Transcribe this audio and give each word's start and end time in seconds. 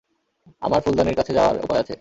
আমার 0.61 0.79
ফুলদানির 0.81 1.15
কাছে 1.15 1.31
যাওয়ার 1.33 1.55
উপায় 1.63 1.79
আছে। 1.79 1.89